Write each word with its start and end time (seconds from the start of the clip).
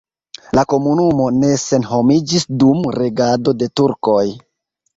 La 0.59 0.61
komunumo 0.71 1.27
ne 1.41 1.51
senhomiĝis 1.65 2.47
dum 2.65 2.83
regado 2.99 3.57
de 3.61 3.71
turkoj. 3.81 4.27